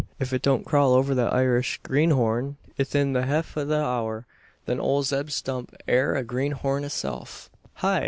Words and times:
Ef 0.19 0.33
it 0.33 0.41
don't 0.41 0.65
crawl 0.65 0.95
over 0.95 1.13
thet 1.13 1.31
Irish 1.31 1.79
greenhorn 1.83 2.57
'ithin 2.75 3.13
the 3.13 3.27
hef 3.27 3.55
o' 3.55 3.61
an 3.61 3.71
hour, 3.71 4.25
then 4.65 4.79
ole 4.79 5.03
Zeb 5.03 5.29
Stump 5.29 5.75
air 5.87 6.15
a 6.15 6.23
greenhorn 6.23 6.81
hisself. 6.81 7.51
Hi! 7.75 7.99